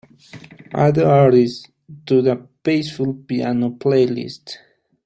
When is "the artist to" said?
0.95-2.23